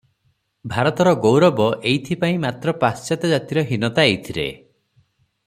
ଭାରତର 0.69 1.11
ଗୌରବ 1.25 1.67
ଏଇଥି 1.91 2.17
ପାଇଁ 2.23 2.41
ମାତ୍ର 2.47 2.75
ପାଶ୍ଚାତ୍ତ୍ୟ 2.85 3.31
ଜାତିର 3.35 3.65
ହୀନତା 3.73 4.09
ଏଇଥିରେ। 4.15 4.49